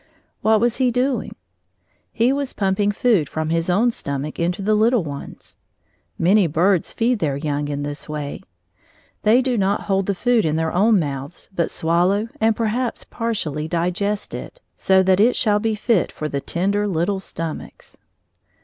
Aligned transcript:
What 0.41 0.59
was 0.59 0.77
he 0.77 0.89
doing? 0.89 1.35
He 2.11 2.33
was 2.33 2.53
pumping 2.53 2.91
food 2.91 3.29
from 3.29 3.51
his 3.51 3.69
own 3.69 3.91
stomach 3.91 4.39
into 4.39 4.63
the 4.63 4.73
little 4.73 5.03
one's. 5.03 5.57
Many 6.17 6.47
birds 6.47 6.91
feed 6.91 7.19
their 7.19 7.37
young 7.37 7.67
in 7.67 7.83
this 7.83 8.09
way. 8.09 8.41
They 9.21 9.43
do 9.43 9.59
not 9.59 9.81
hold 9.81 10.07
the 10.07 10.15
food 10.15 10.43
in 10.43 10.55
their 10.55 10.71
own 10.73 10.97
mouths, 10.99 11.51
but 11.55 11.69
swallow 11.69 12.29
and 12.39 12.55
perhaps 12.55 13.03
partially 13.03 13.67
digest 13.67 14.33
it, 14.33 14.59
so 14.75 15.03
that 15.03 15.19
it 15.19 15.35
shall 15.35 15.59
be 15.59 15.75
fit 15.75 16.11
for 16.11 16.27
the 16.27 16.41
tender 16.41 16.87
little 16.87 17.19
stomachs. 17.19 17.95